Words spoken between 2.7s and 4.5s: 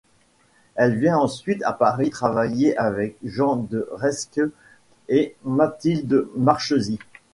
avec Jean de Reszke